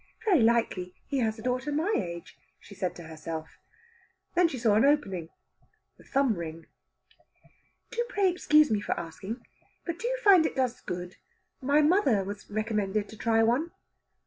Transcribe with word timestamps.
"Very 0.25 0.39
likely 0.41 0.95
he 1.05 1.19
has 1.19 1.37
a 1.37 1.43
daughter 1.43 1.71
my 1.71 1.93
age," 1.95 2.35
said 2.59 2.91
she 2.91 2.93
to 2.95 3.03
herself. 3.07 3.59
Then 4.33 4.47
she 4.47 4.57
saw 4.57 4.73
an 4.73 4.83
opening 4.83 5.29
the 5.99 6.03
thumb 6.03 6.33
ring. 6.33 6.65
"Do 7.91 8.03
pray 8.09 8.27
excuse 8.31 8.71
me 8.71 8.81
for 8.81 8.99
asking, 8.99 9.45
but 9.85 9.99
do 9.99 10.07
you 10.07 10.17
find 10.23 10.47
it 10.47 10.55
does 10.55 10.81
good? 10.81 11.17
My 11.61 11.83
mother 11.83 12.23
was 12.23 12.49
recommended 12.49 13.09
to 13.09 13.15
try 13.15 13.43
one." 13.43 13.73